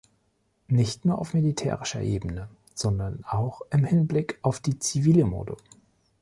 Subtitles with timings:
[0.67, 5.55] Nicht nur auf militärischer Ebene, sondern auch im Hinblick auf die zivile Mode.